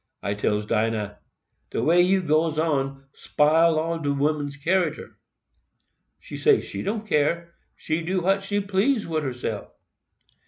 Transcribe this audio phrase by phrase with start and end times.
[0.23, 1.19] I tells Dinah,
[1.69, 8.01] 'De way you goes on spile all do women's character.'—She say she didn't care, she
[8.01, 9.67] do what she please wid herself.